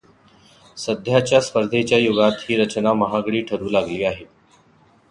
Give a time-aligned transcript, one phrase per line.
[0.77, 4.25] सध्याच्या स्पर्धेच्या युगात ही रचना महागडी ठरू लागली आहे.